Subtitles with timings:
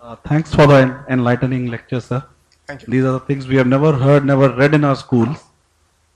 [0.00, 2.22] Uh, thanks for the enlightening lecture, sir.
[2.66, 2.88] Thank you.
[2.92, 5.44] These are the things we have never heard, never read in our schools.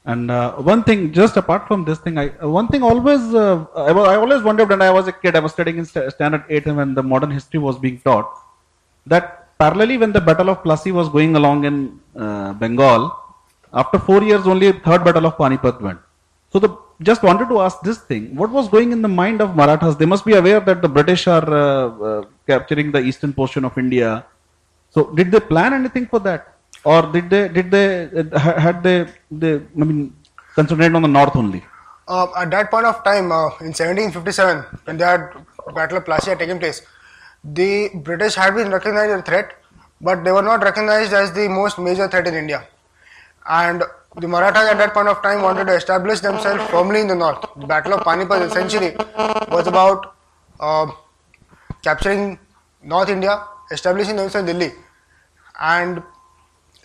[0.05, 3.65] And uh, one thing, just apart from this thing, I uh, one thing always uh,
[3.77, 6.09] I, wa- I always wondered when I was a kid, I was studying in sta-
[6.11, 8.29] standard eight, and when the modern history was being taught,
[9.07, 13.17] that parallelly when the Battle of Plassey was going along in uh, Bengal,
[13.73, 16.01] after four years only third Battle of Panipat went.
[16.53, 16.71] So the
[17.09, 19.97] just wanted to ask this thing: What was going in the mind of Marathas?
[19.97, 23.77] They must be aware that the British are uh, uh, capturing the eastern portion of
[23.79, 24.25] India.
[24.91, 26.55] So did they plan anything for that,
[26.85, 30.15] or did they did they uh, had they they I mean
[30.55, 31.63] concentrated on the north only?
[32.07, 35.35] Uh, at that point of time, uh, in 1757, when that
[35.75, 36.83] Battle of Plassey had taken place,
[37.43, 39.55] the British had been recognized as a threat,
[40.01, 42.67] but they were not recognized as the most major threat in India.
[43.49, 43.85] And
[44.17, 47.45] the Marathas at that point of time wanted to establish themselves firmly in the north.
[47.57, 48.95] The Battle of Panipat essentially
[49.51, 50.15] was about
[50.61, 50.91] uh,
[51.83, 52.39] capturing
[52.83, 54.75] North India, establishing themselves in Delhi,
[55.61, 56.03] and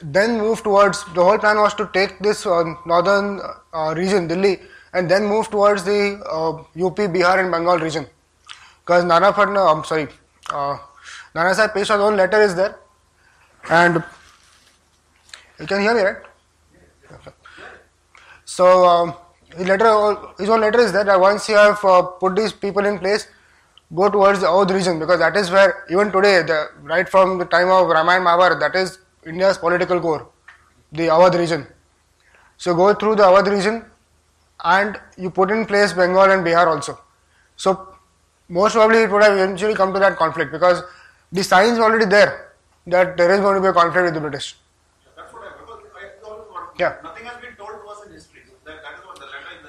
[0.01, 3.41] then move towards the whole plan was to take this uh, northern
[3.73, 4.59] uh, region, Delhi,
[4.93, 6.51] and then move towards the uh,
[6.85, 8.05] UP, Bihar, and Bengal region.
[8.79, 10.07] Because Nana Patna, I'm sorry,
[10.49, 10.77] uh,
[11.35, 12.79] Nana Sahib Peshwa's own letter is there,
[13.69, 14.01] and
[15.59, 16.17] you can hear me, right?
[18.57, 19.13] So um,
[19.55, 19.89] his letter,
[20.39, 23.27] his own letter is that once you have uh, put these people in place,
[23.93, 27.45] go towards the Oudh region because that is where even today, the, right from the
[27.45, 30.27] time of Ramayana Mahabharata, that is India's political core,
[30.91, 31.67] the Awadh region.
[32.57, 33.85] So go through the Awadh region
[34.63, 36.99] and you put in place Bengal and Bihar also.
[37.57, 37.95] So
[38.49, 40.81] most probably it would have eventually come to that conflict because
[41.31, 42.53] the signs are already there
[42.87, 44.55] that there is going to be a conflict with the British.
[45.15, 46.79] That's what I because I always want.
[46.79, 46.95] Yeah.
[47.03, 48.41] Nothing has been told to us in history.
[48.65, 49.17] That, that is what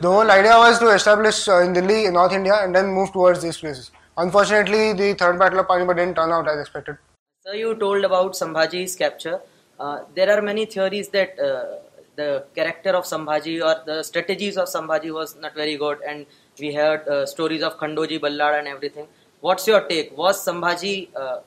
[0.00, 2.32] the letter in the The whole idea was to establish uh, in Delhi, in North
[2.32, 3.90] India, and then move towards these places.
[4.16, 6.98] Unfortunately, the third battle of Panipat didn't turn out as expected.
[7.44, 9.40] So you told about Sambhaji's capture.
[9.80, 11.78] Uh, there are many theories that uh,
[12.16, 16.26] the character of Sambhaji or the strategies of Sambhaji was not very good, and
[16.58, 19.06] we heard uh, stories of Khandoji, Ballad, and everything.
[19.40, 20.16] What's your take?
[20.18, 21.40] Was Sambhaji uh,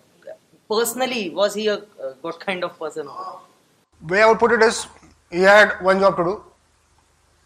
[0.69, 3.09] personally was he a, a good kind of person?
[4.07, 4.87] Way I would put it is,
[5.29, 6.43] he had one job to do: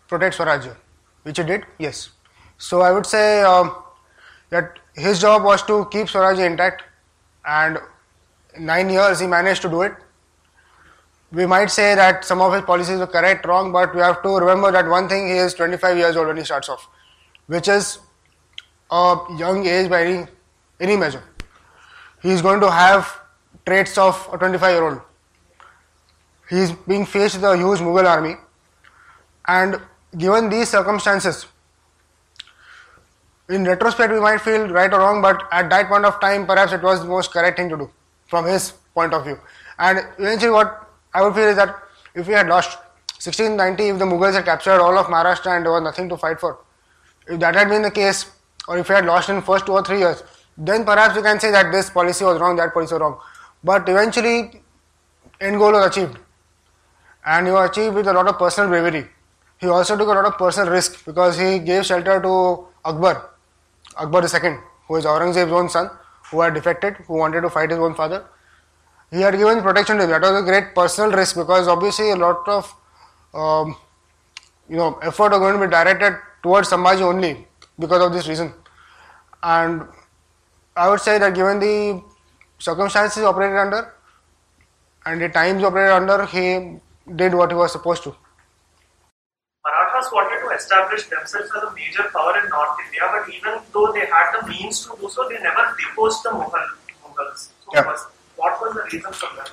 [0.08, 0.76] protect Swarajya,
[1.26, 1.66] which he did.
[1.80, 2.10] Yes.
[2.58, 3.76] So I would say um,
[4.50, 6.84] that his job was to keep Swarajya intact,
[7.46, 7.80] and
[8.56, 9.94] in nine years he managed to do it.
[11.32, 14.36] We might say that some of his policies were correct, wrong, but we have to
[14.38, 16.88] remember that one thing: he is 25 years old when he starts off,
[17.48, 17.98] which is
[18.92, 20.28] a young age by any,
[20.80, 21.24] any measure.
[22.22, 23.20] He is going to have
[23.66, 25.02] traits of a 25 year old.
[26.50, 28.36] He is being faced with a huge Mughal army,
[29.48, 29.82] and
[30.18, 31.46] given these circumstances,
[33.50, 36.74] in retrospect, we might feel right or wrong, but at that point of time, perhaps
[36.74, 37.92] it was the most correct thing to do
[38.26, 39.40] from his point of view.
[39.78, 41.76] And eventually, what I would feel is that
[42.16, 42.78] if we had lost
[43.24, 46.40] 1690, if the Mughals had captured all of Maharashtra and there was nothing to fight
[46.40, 46.58] for,
[47.28, 48.32] if that had been the case,
[48.68, 50.24] or if we had lost in first two or three years,
[50.58, 53.20] then perhaps we can say that this policy was wrong, that policy was wrong.
[53.64, 54.62] But eventually,
[55.40, 56.18] end goal was achieved,
[57.26, 59.08] and you achieved with a lot of personal bravery.
[59.60, 63.30] He also took a lot of personal risk because he gave shelter to Akbar,
[63.96, 64.58] Akbar II,
[64.88, 65.90] who is Aurangzeb's own son,
[66.30, 68.26] who had defected, who wanted to fight his own father.
[69.12, 70.10] He had given protection to him.
[70.10, 72.76] That was a great personal risk because obviously a lot of
[73.34, 73.76] um,
[74.68, 77.48] you know effort are going to be directed towards Sambhaji only
[77.80, 78.54] because of this reason.
[79.42, 79.84] And
[80.76, 82.02] I would say that given the
[82.60, 83.94] circumstances operated under
[85.06, 86.80] and the times operated under, he
[87.16, 88.16] did what he was supposed to.
[90.14, 94.06] Wanted to establish themselves as a major power in North India, but even though they
[94.06, 96.68] had the means to do so, they never deposed the Mughal,
[97.04, 97.50] Mughals.
[97.64, 97.86] So Yeah.
[97.86, 98.06] was,
[98.36, 99.50] what was the reason for that?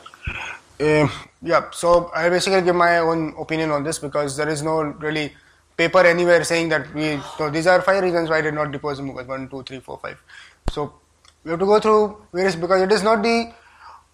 [0.81, 1.09] Uh,
[1.43, 5.33] yeah, so I basically give my own opinion on this because there is no really
[5.77, 7.19] paper anywhere saying that we.
[7.39, 9.27] So these are five reasons why I did not depose the Mughals.
[9.27, 10.23] One, two, three, four, five.
[10.71, 10.93] So
[11.45, 13.53] we have to go through various because it is not the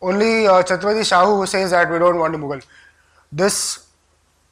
[0.01, 2.65] only uh, Chhatrapati Shahu who says that we don't want a Mughal.
[3.33, 3.87] This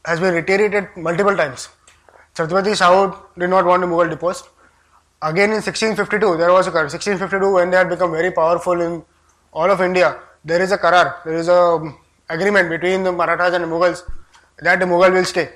[0.04, 1.68] has been reiterated multiple times.
[2.36, 4.44] Chhatrapati Shahu did not want a Mughal deposed.
[5.22, 6.84] Again in 1652, there was a Karar.
[6.84, 9.02] 1652, when they had become very powerful in
[9.54, 11.98] all of India, there is a Karar, there is a um,
[12.28, 14.02] agreement between the Marathas and the Mughals
[14.58, 15.48] that the Mughal will stay.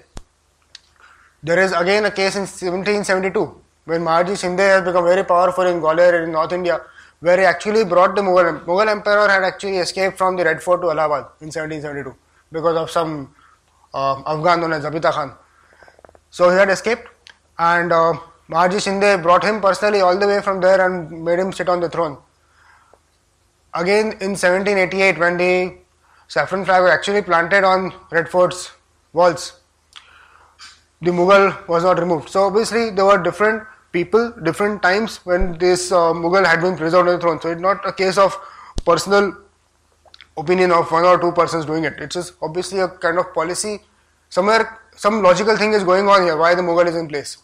[1.43, 5.81] There is again a case in 1772 when Mahadji Shinde has become very powerful in
[5.81, 6.81] Gwalior in North India,
[7.21, 8.65] where he actually brought the Mughal.
[8.65, 12.17] Mughal emperor had actually escaped from the Red Fort to Allahabad in 1772
[12.50, 13.35] because of some
[13.93, 15.35] uh, Afghan known as Zabita Khan.
[16.31, 17.09] So he had escaped,
[17.59, 18.15] and uh,
[18.49, 21.81] Mahadji Shinde brought him personally all the way from there and made him sit on
[21.81, 22.19] the throne.
[23.75, 25.75] again in 1788 when the
[26.29, 28.73] saffron flag was actually planted on Red Fort's
[29.12, 29.61] walls,
[31.00, 32.29] the Mughal was not removed.
[32.29, 37.09] So obviously there were different people, different times when this uh, Mughal had been preserved
[37.09, 37.41] on the throne.
[37.41, 38.37] So it's not a case of
[38.85, 39.37] personal
[40.37, 41.94] opinion of one or two persons doing it.
[41.99, 43.81] It's obviously a kind of policy.
[44.29, 46.37] Somewhere some logical thing is going on here.
[46.37, 47.38] Why the Mughal is in place?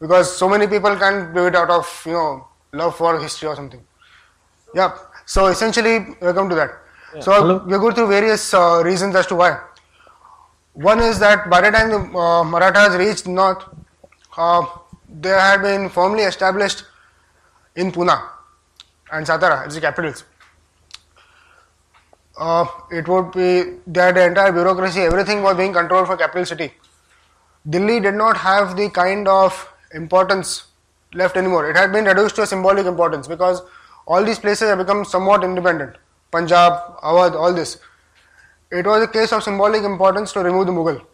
[0.00, 3.54] Because so many people can't do it out of you know love for history or
[3.54, 3.82] something.
[4.74, 4.96] Yeah.
[5.24, 6.72] So essentially, we come to that.
[7.20, 7.58] So Hello.
[7.66, 9.50] we go through various uh, reasons as to why.
[10.72, 13.62] One is that by the time the uh, Marathas reached north,
[14.36, 14.66] uh,
[15.26, 16.84] they had been firmly established
[17.76, 18.18] in Pune
[19.12, 20.24] and Satara as the capitals.
[22.36, 23.48] Uh, it would be
[23.86, 26.70] that the entire bureaucracy, everything was being controlled for capital city.
[27.68, 30.64] Delhi did not have the kind of importance
[31.14, 31.70] left anymore.
[31.70, 33.62] It had been reduced to a symbolic importance because
[34.06, 35.96] all these places have become somewhat independent.
[36.30, 36.72] Punjab,
[37.02, 37.78] Awadh, all this.
[38.70, 41.04] It was a case of symbolic importance to remove the Mughal.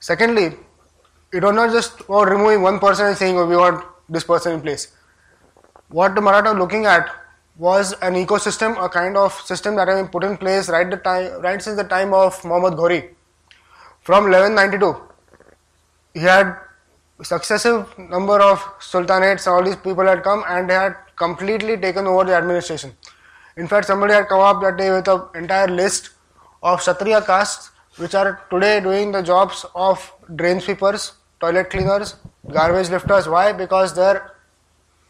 [0.00, 0.56] Secondly,
[1.32, 4.52] it was not just about removing one person and saying, oh, we want this person
[4.52, 4.92] in place.
[5.88, 7.08] What the Maratha were looking at
[7.56, 10.96] was an ecosystem, a kind of system that had been put in place right the
[10.98, 13.08] time, right since the time of Muhammad Ghori.
[14.02, 15.06] From 1192,
[16.16, 16.56] he had
[17.22, 18.58] successive number of
[18.90, 22.92] sultanates, all these people had come and had completely taken over the administration.
[23.56, 26.10] In fact, somebody had come up that day with an entire list
[26.62, 32.16] of Kshatriya castes which are today doing the jobs of drain sweepers, toilet cleaners,
[32.50, 33.28] garbage lifters.
[33.28, 33.52] Why?
[33.52, 34.32] Because their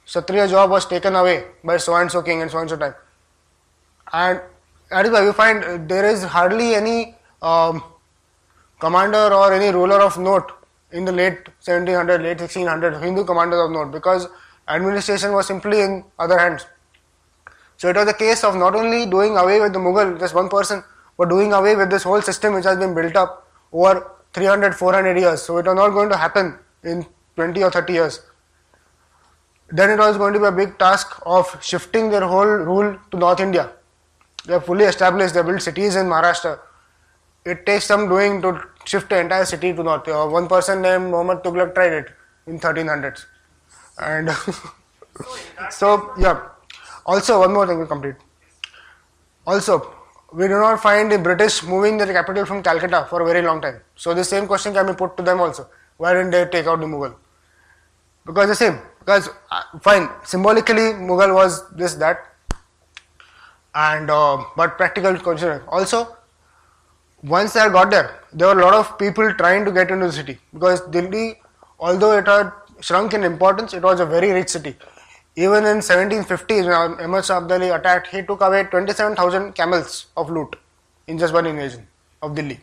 [0.06, 2.94] Kshatriya job was taken away by so and so king and so and so time.
[4.12, 4.40] And
[4.90, 7.82] that is why you find there is hardly any um,
[8.80, 10.52] commander or any ruler of note
[10.96, 14.28] in the late 1700, late 1600, Hindu commanders of note because
[14.68, 16.64] administration was simply in other hands.
[17.76, 20.48] So it was a case of not only doing away with the Mughal, just one
[20.48, 20.82] person,
[21.18, 25.18] but doing away with this whole system which has been built up over 300, 400
[25.18, 25.42] years.
[25.42, 27.04] So it was not going to happen in
[27.36, 28.20] 20 or 30 years.
[29.68, 33.16] Then it was going to be a big task of shifting their whole rule to
[33.18, 33.72] North India.
[34.46, 36.58] They are fully established, they built cities in Maharashtra.
[37.44, 40.08] It takes some doing to shift the entire city to North.
[40.08, 42.06] Uh, one person named Muhammad Tughlaq tried it
[42.46, 43.24] in 1300s.
[43.98, 44.30] And
[45.70, 46.40] so, yeah.
[47.04, 48.16] Also, one more thing we complete.
[49.46, 49.92] Also,
[50.32, 53.60] we do not find the British moving their capital from Calcutta for a very long
[53.60, 53.80] time.
[53.94, 55.68] So, the same question can be put to them also.
[55.96, 57.14] Why didn't they take out the Mughal?
[58.24, 58.78] Because the same.
[58.98, 62.18] Because, uh, fine, symbolically, Mughal was this, that,
[63.74, 65.64] and uh, but practical consider.
[65.68, 66.15] Also,
[67.22, 70.12] once had got there, there were a lot of people trying to get into the
[70.12, 71.40] city because Delhi,
[71.78, 74.76] although it had shrunk in importance, it was a very rich city.
[75.36, 80.56] Even in 1750s, when Ahmad Shah Abdali attacked, he took away 27,000 camels of loot
[81.06, 81.86] in just one invasion
[82.22, 82.60] of Delhi.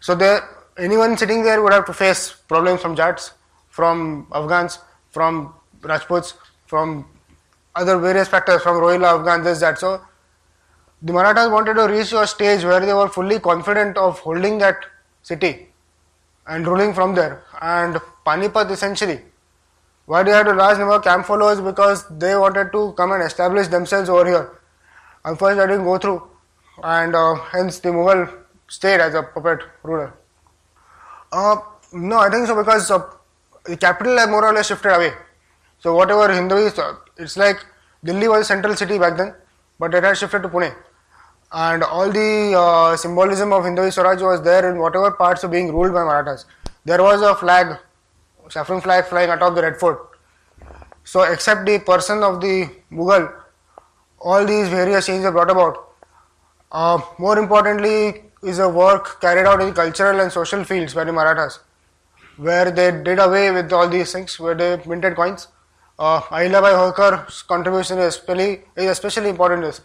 [0.00, 3.32] So there, anyone sitting there would have to face problems from Jats,
[3.68, 4.78] from Afghans,
[5.10, 6.34] from Rajputs,
[6.66, 7.06] from
[7.74, 9.78] other various factors, from Rohilla, Afghans, this, that.
[9.78, 10.00] So
[11.06, 14.86] the Marathas wanted to reach a stage where they were fully confident of holding that
[15.22, 15.68] city
[16.46, 17.42] and ruling from there.
[17.60, 19.20] And Panipat essentially,
[20.06, 21.60] why they had a large number of camp followers?
[21.60, 24.58] Because they wanted to come and establish themselves over here.
[25.26, 26.22] Unfortunately, that didn't go through,
[26.82, 28.30] and uh, hence the Mughal
[28.68, 30.14] stayed as a puppet ruler.
[31.32, 31.56] Uh,
[31.92, 33.02] no, I think so because uh,
[33.66, 35.12] the capital had more or less shifted away.
[35.80, 37.58] So whatever Hinduis, uh, it's like
[38.02, 39.34] Delhi was a central city back then,
[39.78, 40.74] but it had shifted to Pune.
[41.56, 45.72] And all the uh, symbolism of Hindu Swaraj was there in whatever parts were being
[45.72, 46.46] ruled by Marathas.
[46.84, 47.78] There was a flag,
[48.48, 50.18] saffron flag flying atop the Red Fort.
[51.04, 53.32] So except the person of the Mughal,
[54.18, 55.90] all these various changes are brought about.
[56.72, 61.12] Uh, more importantly, is a work carried out in cultural and social fields by the
[61.12, 61.60] Marathas,
[62.36, 65.46] where they did away with all these things, where they minted coins.
[66.00, 69.80] Uh, Ahilyabai Holkar's contribution is especially, is especially important.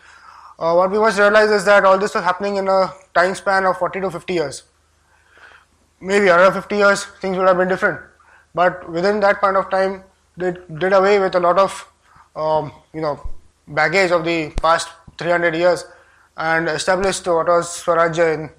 [0.60, 3.66] Uh, what we must realize is that all this was happening in a time span
[3.66, 4.64] of 40 to 50 years.
[6.02, 8.02] Maybe another 50 years, things would have been different.
[8.54, 10.04] But within that point of time,
[10.36, 11.88] they did away with a lot of,
[12.36, 13.26] um, you know,
[13.70, 15.86] baggage of the past 300 years
[16.36, 18.50] and established what was Swarajya in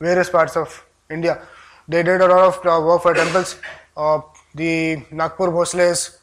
[0.00, 1.42] various parts of India.
[1.86, 3.56] They did a lot of uh, work for temples.
[3.94, 4.20] Uh,
[4.54, 6.18] the Nagpur Bhosles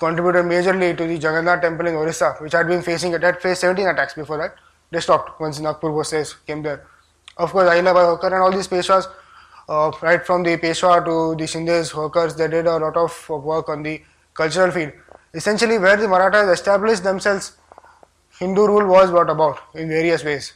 [0.00, 3.60] contributed majorly to the Jagannath temple in Orissa, which had been facing it had faced
[3.60, 4.54] 17 attacks before that.
[4.90, 6.86] They stopped once Nagpur Bhosles came there.
[7.36, 9.06] Of course, Ahilyabai Holkar and all these Peshwas,
[9.68, 13.68] uh, right from the Peshwa to the Shindes, Holkars, they did a lot of work
[13.68, 14.02] on the
[14.34, 14.92] cultural field.
[15.32, 17.52] Essentially, where the Marathas established themselves
[18.40, 20.54] Hindu rule was brought about in various ways.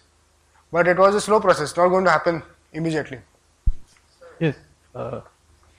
[0.73, 3.19] But it was a slow process, not going to happen immediately.
[4.41, 4.57] Yes.
[4.95, 5.21] Uh,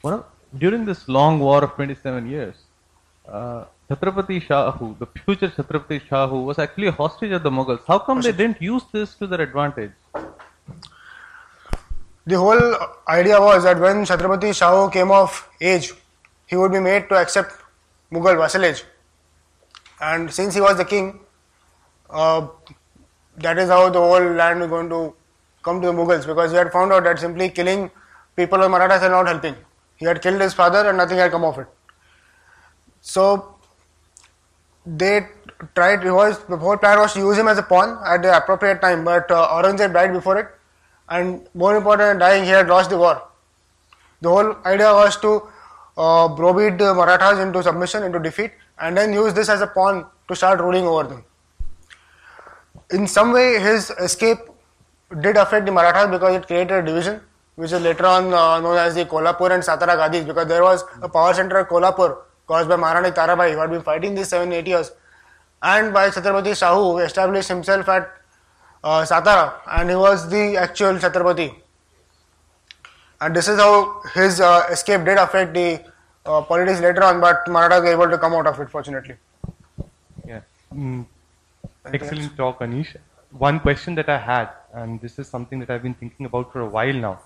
[0.03, 0.25] of,
[0.57, 2.55] during this long war of 27 years,
[3.27, 7.81] uh, Chhatrapati Shahu, the future Chhatrapati Shahu, was actually a hostage of the Mughals.
[7.87, 9.91] How come they didn't use this to their advantage?
[12.27, 12.75] The whole
[13.07, 15.93] idea was that when Chhatrapati Shahu came of age,
[16.47, 17.53] he would be made to accept
[18.11, 18.83] Mughal vassalage.
[20.01, 21.19] And since he was the king,
[22.09, 22.47] uh,
[23.37, 25.13] that is how the whole land was going to
[25.63, 27.91] come to the Mughals because he had found out that simply killing
[28.35, 29.55] people of Marathas are not helping.
[29.97, 31.67] He had killed his father and nothing had come of it.
[33.05, 33.55] So
[34.83, 35.27] they
[35.75, 38.81] tried, was, the whole plan was to use him as a pawn at the appropriate
[38.81, 40.47] time, but uh, Aurangzeb died before it,
[41.07, 43.21] and more important than dying, he had lost the war.
[44.21, 45.43] The whole idea was to
[45.97, 50.07] uh, browbeat the Marathas into submission, into defeat, and then use this as a pawn
[50.27, 51.23] to start ruling over them.
[52.89, 54.39] In some way, his escape
[55.21, 57.21] did affect the Marathas because it created a division,
[57.53, 60.83] which is later on uh, known as the Kolhapur and Satara Gadis, because there was
[61.03, 64.51] a power center at Kolhapur caused by Maharani Tarabai, who had been fighting these seven,
[64.53, 64.91] eight years,
[65.61, 68.09] and by Chhatrapati Shahu, who established himself at
[68.83, 71.53] uh, Satara, and he was the actual Chhatrapati.
[73.21, 75.81] And this is how his uh, escape did affect the
[76.25, 79.15] uh, politics later on, but Marathas were able to come out of it, fortunately.
[80.27, 80.41] Yeah.
[80.73, 81.05] Mm,
[81.85, 82.95] excellent talk, Anish.
[83.31, 86.61] One question that I had, and this is something that I've been thinking about for
[86.61, 87.19] a while now,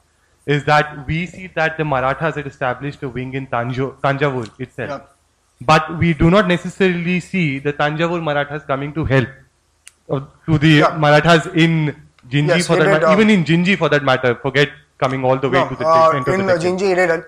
[0.46, 4.89] is that we see that the Marathas had established a wing in Tanjo, Tanjavur itself.
[4.89, 5.01] Yeah.
[5.62, 9.27] But we do not necessarily see the Tanjavur Marathas coming to help
[10.10, 10.98] uh, to the Yeah.
[10.98, 11.96] Marathas in
[12.29, 14.36] Jinji Yes, for that did, matter, uh, even in Jinji for that matter.
[14.36, 16.53] Forget coming all the way No, to the uh, of in the.
[16.53, 17.25] Jinji, he didn't.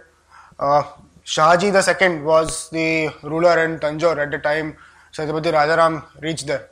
[0.60, 0.84] Uh,
[1.26, 4.76] Shahaji II was the ruler in Tanjore at the time
[5.14, 6.70] Chhatrapati Rajaram reached there.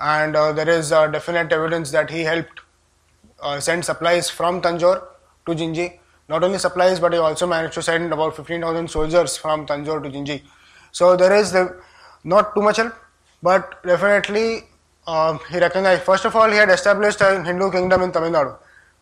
[0.00, 2.60] And uh, there is uh, definite evidence that he helped
[3.42, 5.02] uh, send supplies from Tanjore
[5.46, 5.98] to Jinji.
[6.28, 10.10] Not only supplies, but he also managed to send about 15,000 soldiers from Tanjore to
[10.10, 10.42] Jinji.
[10.92, 11.80] So there is the,
[12.24, 12.94] not too much help,
[13.42, 14.62] but definitely
[15.06, 16.02] uh, he recognized.
[16.02, 18.56] First of all, he had established a Hindu kingdom in Tamil Nadu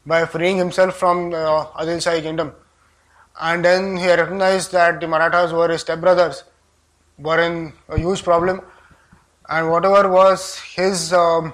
[0.06, 2.52] by freeing himself from uh, Adil kingdom.
[3.40, 6.44] And then he recognized that the Marathas were his stepbrothers,
[7.18, 8.62] were in a huge problem,
[9.48, 11.52] and whatever was his um,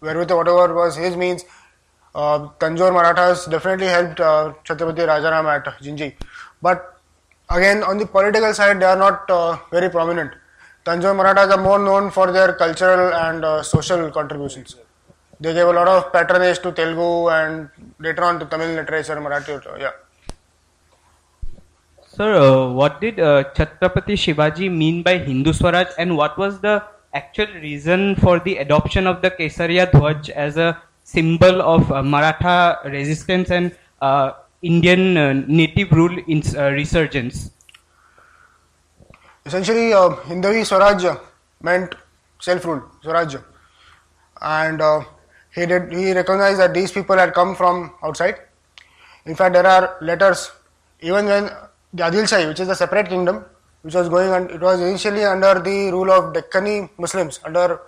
[0.00, 1.44] wherewithal, whatever was his means,
[2.14, 6.14] uh, Tanjore Marathas definitely helped uh, Chhatrapati Rajaram at Jinji.
[6.62, 7.00] But
[7.50, 10.32] again, on the political side, they are not uh, very prominent.
[10.84, 14.76] Tanjore Marathas are more known for their cultural and uh, social contributions.
[15.40, 17.68] They gave a lot of patronage to Telugu and
[17.98, 19.80] later on to Tamil literature, Marathi.
[19.80, 19.90] Yeah.
[22.06, 26.84] Sir, uh, what did uh, Chhatrapati Shivaji mean by Hindu Swaraj and what was the
[27.12, 32.80] actual reason for the adoption of the Kesariya Dhwaj as a symbol of uh, Maratha
[32.84, 34.32] resistance and uh,
[34.62, 36.42] Indian uh, native rule in,
[36.72, 37.50] resurgence?
[39.46, 41.04] Essentially, Hindavi Swaraj
[41.62, 41.94] meant
[42.40, 43.36] self-rule, Swaraj,
[44.40, 44.82] and
[45.54, 48.40] he did he recognized that these people had come from outside.
[49.26, 50.50] In fact, there are letters
[51.00, 51.50] even when
[51.92, 53.44] the Adil which is a separate kingdom,
[53.82, 57.80] which was going on, it was initially under the rule of Deccani Muslims, under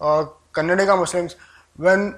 [0.00, 0.24] uh,
[0.56, 1.36] Muslims.
[1.76, 2.16] When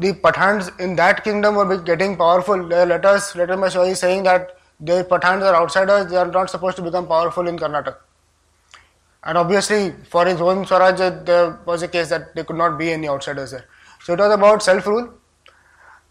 [0.00, 4.56] the Pathans in that kingdom were getting powerful, there are letters by Shivaji saying that
[4.80, 7.96] the Pathans are outsiders; they are not supposed to become powerful in Karnataka.
[9.22, 12.90] And obviously, for his own Swaraj, there was a case that there could not be
[12.90, 13.66] any outsiders there.
[14.02, 15.12] So it was about self rule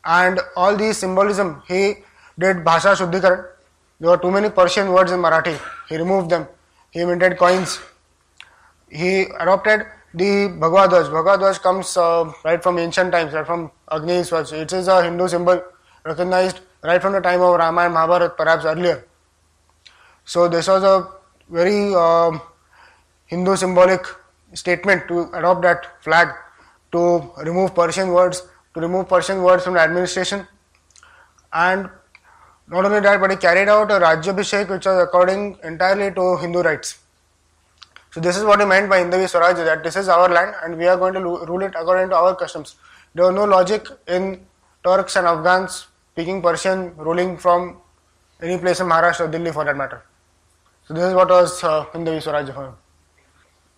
[0.06, 1.64] and all these symbolism.
[1.68, 1.96] He
[2.38, 3.48] did Bhasha Shuddhikaran.
[4.00, 5.60] There were too many Persian words in Marathi.
[5.90, 6.48] He removed them.
[6.92, 7.80] He minted coins.
[8.90, 11.10] He adopted the Bhagwa Dhwaj.
[11.10, 14.52] Bhagwa comes uh, right from ancient times, right from Agni Swaj.
[14.54, 15.62] It is a Hindu symbol
[16.06, 19.06] recognized right from the time of Rama and Mahabharata, perhaps earlier.
[20.26, 21.08] So this was a
[21.50, 22.42] very um,
[23.26, 24.06] Hindu symbolic
[24.54, 26.30] statement to adopt that flag,
[26.92, 30.48] to remove Persian words, to remove Persian words from the administration,
[31.54, 31.90] and
[32.68, 36.38] not only that, but he carried out a Rajya Rajyabhishek which was according entirely to
[36.38, 37.00] Hindu rites.
[38.20, 40.78] So this is what he meant by Hindavi Swaraj, that this is our land and
[40.78, 42.76] we are going to rule it according to our customs.
[43.16, 44.46] There was no logic in
[44.84, 47.78] Turks and Afghans speaking Persian ruling from
[48.42, 50.02] any place in Maharashtra or Delhi for that matter.
[50.86, 52.74] So this is what was uh, Hindavi Swaraj for him.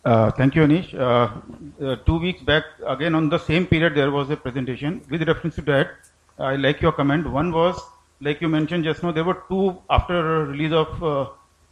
[0.03, 0.91] Uh, thank you, Anish.
[0.95, 5.21] Uh, uh, two weeks back, again on the same period, there was a presentation with
[5.27, 5.91] reference to that.
[6.39, 7.29] I like your comment.
[7.29, 7.79] One was,
[8.21, 11.29] like you mentioned just now, there were two after release of uh,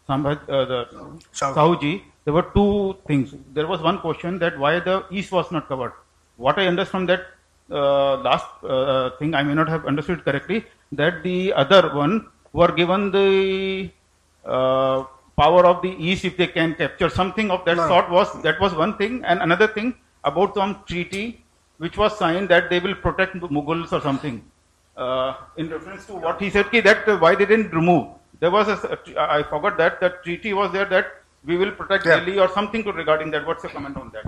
[0.08, 0.86] Sambhaj, uh, the
[1.34, 1.56] Shahu.
[1.56, 3.34] Sahuji, there were two things.
[3.54, 5.94] There was one question that why the east was not covered.
[6.38, 7.22] What I understand from that
[7.72, 12.72] uh, last uh, thing, I may not have understood correctly, that the other one were
[12.72, 13.92] given the
[14.46, 15.04] uh,
[15.38, 17.88] power of the east if they can capture something of that No.
[17.88, 21.44] sort was that was one thing and another thing about some treaty
[21.78, 24.44] which was signed that they will protect the Mughals or something
[24.98, 28.08] uh, in reference to what he said ki that why they didn't remove
[28.42, 28.78] there was a
[29.38, 31.08] I forgot that the treaty was there that
[31.46, 32.20] we will protect Yeah.
[32.20, 34.26] Delhi or something regarding that what's your comment on that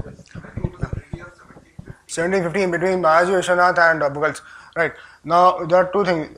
[2.11, 4.41] 1715 between Balaji Vishwanath and uh, Mughals.
[4.75, 4.93] Right.
[5.23, 6.37] Now, there are two things.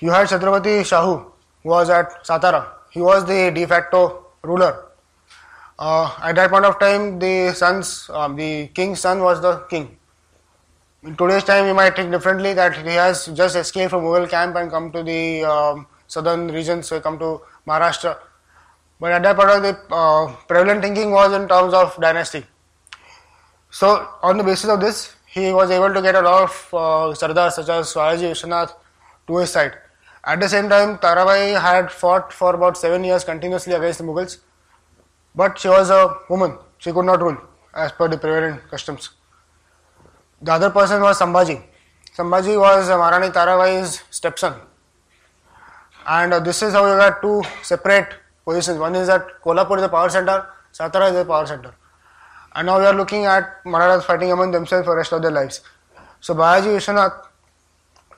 [0.00, 1.30] You had Chhatrapati Shahu,
[1.62, 2.66] who was at Satara.
[2.90, 4.86] He was the de facto ruler.
[5.78, 9.96] Uh, at that point of time, the sons, um, the king's son was the king.
[11.02, 14.56] In today's time, we might think differently that he has just escaped from Mughal camp
[14.56, 18.18] and come to the um, southern regions, so come to Maharashtra.
[19.00, 22.44] But at that point of the uh, prevalent thinking was in terms of dynasty.
[23.70, 27.14] So, on the basis of this, he was able to get a lot of uh,
[27.14, 28.74] Sardars such as Balaji Vishwanath
[29.26, 29.72] to his side.
[30.24, 34.38] At the same time, Tarabai had fought for about seven years continuously against the Mughals,
[35.34, 36.58] but she was a woman.
[36.78, 37.38] She could not rule
[37.74, 39.10] as per the prevalent customs.
[40.42, 41.62] The other person was Sambhaji.
[42.16, 44.54] Sambhaji was Maharani Tarabai's stepson.
[46.06, 48.14] And uh, this is how you got two separate
[48.44, 48.78] positions.
[48.78, 51.74] One is that Kolhapur is the power center, Satara is the power center.
[52.54, 55.30] And now we are looking at Marathas fighting among themselves for the rest of their
[55.30, 55.60] lives.
[56.20, 57.26] So Balaji Vishwanath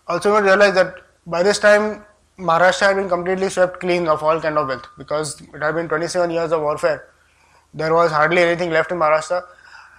[0.08, 2.04] also not realize that by this time
[2.38, 5.88] Maharashtra had been completely swept clean of all kind of wealth because it had been
[5.88, 7.08] 27 years of warfare.
[7.74, 9.44] There was hardly anything left in Maharashtra.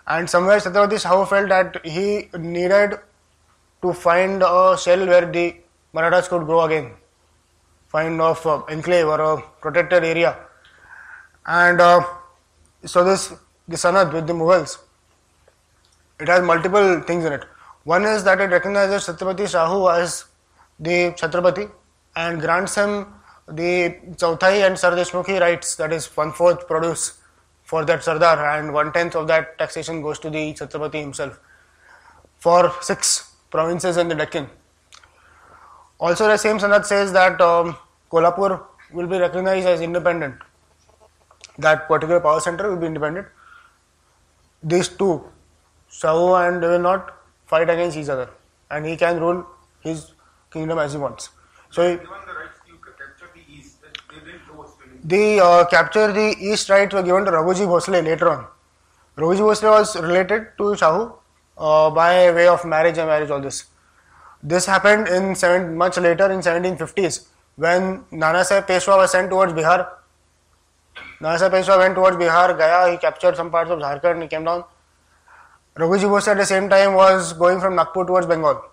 [0.07, 2.99] And somewhere Chhatrapati Shahu felt that he needed
[3.81, 5.55] to find a shell where the
[5.93, 6.91] Marathas could grow again.
[7.93, 10.35] Find of uh, enclave or a protected area.
[11.45, 12.03] And uh,
[12.83, 13.31] so this
[13.67, 14.79] the Sanad with the Mughals,
[16.19, 17.45] it has multiple things in it.
[17.83, 20.25] One is that it recognizes Chhatrapati Shahu as
[20.79, 21.69] the Chhatrapati
[22.15, 23.05] and grants him
[23.47, 27.19] the Chauthai and Sardeshmukhi rights, that is one fourth produce
[27.63, 31.39] for that Sardar, and one tenth of that taxation goes to the Chhatrapati himself
[32.39, 34.49] for six provinces in the Deccan.
[35.99, 37.77] Also, the same Sanad says that um,
[38.13, 40.35] Kolhapur will be recognized as independent.
[41.57, 43.27] That particular power center will be independent.
[44.61, 45.23] These two,
[45.91, 47.13] Shahu and they will not
[47.47, 48.29] fight against each other,
[48.69, 49.45] and he can rule
[49.79, 50.11] his
[50.51, 51.29] kingdom as he wants.
[51.71, 51.99] So, he,
[55.03, 58.45] the uh, capture the east rights were given to Raghuji Bhosle later on.
[59.17, 61.13] Raghuji Bhosle was related to Shahu
[61.57, 63.65] uh, by way of marriage and marriage, all this.
[64.41, 69.53] This happened in seven, much later in 1750s when Nana Sahib Peshwa was sent towards
[69.53, 69.89] Bihar.
[71.21, 74.27] Nana Sahib Peshwa went towards Bihar, Gaya, he captured some parts of Jharkhand and he
[74.27, 74.63] came down.
[75.75, 78.63] Raghuji Bose at the same time was going from Nagpur towards Bengal.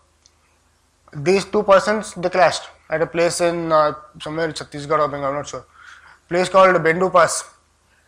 [1.14, 5.28] These two persons they clashed at a place in uh, somewhere in Chhattisgarh or Bengal,
[5.28, 5.64] I'm not sure.
[6.28, 7.44] Place called Bendu Pass.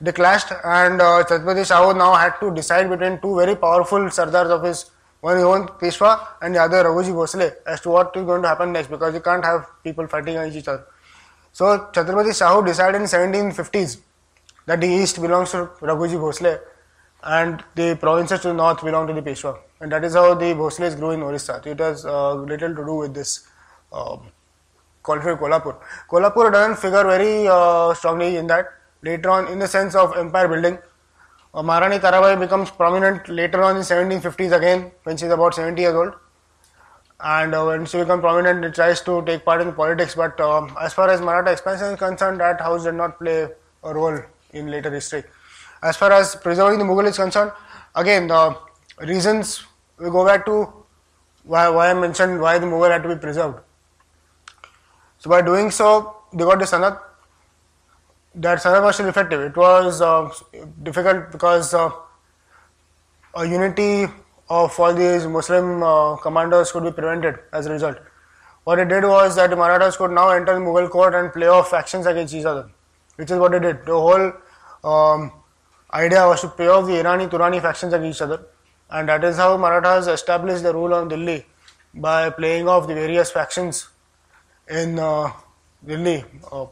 [0.00, 4.50] They clashed and uh, Chhatrapati Shahu now had to decide between two very powerful sardars
[4.50, 4.90] of his,
[5.22, 8.48] one his own Peshwa and the other Raghuji Bhosle as to what is going to
[8.48, 10.84] happen next because you can't have people fighting against each other.
[11.52, 14.00] So Chhatrapati Shahu decided in 1750s
[14.66, 16.58] that the east belongs to Raghuji Bhosle
[17.22, 19.58] and the provinces to the north belong to the Peshwa.
[19.80, 21.62] And that is how the Bhosles grew in Orissa.
[21.64, 23.46] It has uh, little to do with this
[23.92, 24.20] with
[25.04, 25.76] Kolhapur.
[26.10, 28.66] Kolhapur doesn't figure very uh, strongly in that.
[29.02, 30.80] Later on, in the sense of empire building, uh,
[31.54, 35.94] Maharani Tarabai becomes prominent later on in 1750s again when she is about 70 years
[35.94, 36.14] old.
[37.20, 40.14] And uh, when she becomes prominent, it tries to take part in politics.
[40.14, 43.48] But um, as far as Maratha expansion is concerned, that house did not play
[43.84, 44.18] a role
[44.54, 45.24] in later history.
[45.82, 47.52] As far as preserving the Mughal is concerned,
[47.94, 48.56] again, the
[49.00, 49.64] reasons
[49.98, 50.72] we go back to
[51.44, 53.58] why, why I mentioned why the Mughal had to be preserved.
[55.18, 56.98] So by doing so, they got the Sanad.
[58.34, 59.40] That Sanad was still effective.
[59.40, 60.30] It was uh,
[60.82, 61.90] difficult because uh,
[63.34, 64.06] a unity
[64.48, 67.98] of all these Muslim uh, commanders could be prevented as a result.
[68.64, 71.46] What it did was that the Marathas could now enter the Mughal court and play
[71.46, 72.70] off factions against each other,
[73.16, 73.84] which is what they did.
[73.84, 74.32] The whole
[74.84, 75.32] um,
[75.92, 78.46] idea was to play off the Irani Turani factions against each other,
[78.88, 81.44] and that is how Marathas established the rule on Delhi
[81.92, 83.88] by playing off the various factions
[84.68, 85.32] in uh,
[85.84, 86.66] Delhi uh,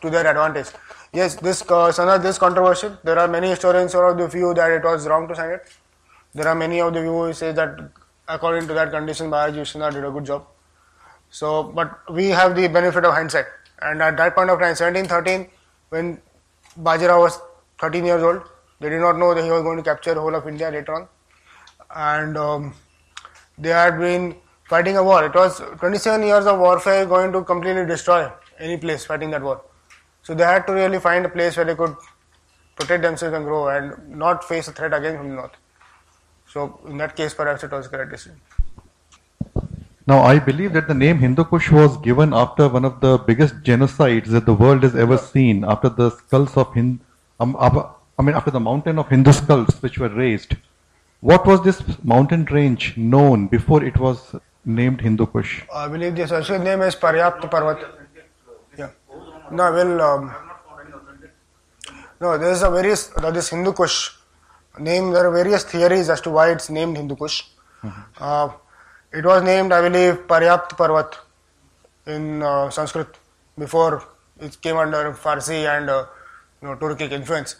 [0.00, 0.66] to their advantage.
[1.12, 2.98] Yes, this uh, Sanad is controversial.
[3.04, 5.50] There are many historians who are of the view that it was wrong to sign
[5.50, 5.66] it.
[6.34, 7.78] There are many of the view who say that
[8.28, 10.46] according to that condition, Balaji Vishwanath did a good job.
[11.30, 13.46] So, but we have the benefit of hindsight.
[13.80, 15.48] And at that point of time, 1713,
[15.90, 16.20] when
[16.80, 17.38] Bajirao was
[17.80, 18.42] 13 years old,
[18.80, 20.94] they did not know that he was going to capture the whole of India later
[20.94, 21.08] on.
[21.94, 22.74] And um,
[23.58, 24.36] they had been
[24.68, 25.24] fighting a war.
[25.24, 29.62] It was 27 years of warfare going to completely destroy any place fighting that war.
[30.26, 31.94] So they had to really find a place where they could
[32.74, 35.52] protect themselves and grow and not face a threat again from the north.
[36.48, 38.40] So in that case, perhaps it was a correct decision.
[40.04, 43.62] Now, I believe that the name Hindu Kush was given after one of the biggest
[43.62, 46.98] genocides that the world has ever seen, after the skulls of Hind,
[47.38, 50.56] um, I mean, after the mountain of Hindu skulls which were raised.
[51.20, 54.34] What was this mountain range known before it was
[54.64, 55.62] named Hindu Kush?
[55.72, 58.05] I believe the associate name is Paryapt Parvat.
[59.50, 60.34] No, well, um,
[62.20, 64.10] no, there is a various, uh, this Hindu Kush
[64.78, 67.42] name, there are various theories as to why it's named Hindu Kush.
[68.18, 68.48] Uh,
[69.12, 71.14] it was named, I believe, Paryapt Parvat
[72.06, 73.08] in uh, Sanskrit
[73.58, 74.02] before
[74.40, 76.06] it came under Farsi and uh,
[76.60, 77.56] you know, Turkic influence.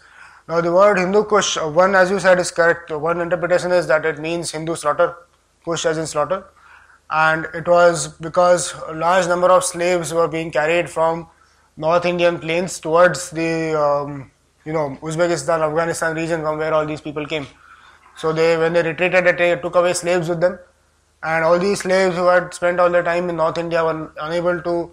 [0.47, 2.91] Now, the word Hindu Kush, uh, one, as you said, is correct.
[2.91, 5.15] One interpretation is that it means Hindu slaughter,
[5.63, 6.45] Kush as in slaughter
[7.09, 11.27] and it was because a large number of slaves were being carried from
[11.77, 14.31] North Indian plains towards the um,
[14.65, 17.47] you know Uzbekistan, Afghanistan region from where all these people came.
[18.17, 20.59] So they when they retreated, they took away slaves with them,
[21.23, 24.61] and all these slaves who had spent all their time in North India were unable
[24.61, 24.91] to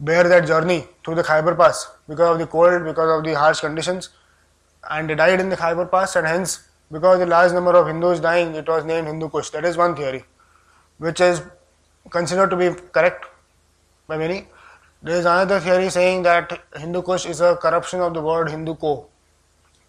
[0.00, 3.60] bear that journey through the Khyber Pass because of the cold, because of the harsh
[3.60, 4.10] conditions,
[4.90, 7.86] and they died in the Khyber Pass, and hence because of the large number of
[7.86, 9.50] Hindus dying, it was named Hindu Kush.
[9.50, 10.24] That is one theory
[10.98, 11.42] which is
[12.10, 13.26] considered to be correct
[14.06, 14.48] by many.
[15.00, 18.74] There is another theory saying that Hindu Kush is a corruption of the word Hindu
[18.74, 19.06] Ko.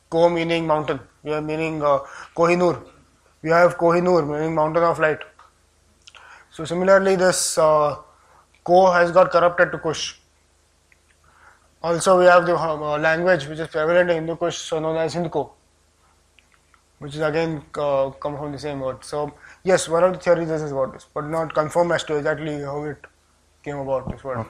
[0.10, 2.00] Ko meaning mountain, we have meaning uh,
[2.36, 2.84] Kohinoor.
[3.42, 5.20] We have Kohinoor meaning mountain of light.
[6.52, 7.96] So similarly, this uh,
[8.64, 10.16] Ko has got corrupted to Kush.
[11.82, 15.16] Also, we have the uh, language which is prevalent in Hindu Kush, so known as
[15.16, 15.50] Hindko,
[17.00, 19.04] which is again uh, come from the same word.
[19.04, 22.62] So yes, one of the theories is about this, but not confirmed as to exactly
[22.62, 22.98] how it
[23.64, 24.12] came about.
[24.12, 24.46] This word.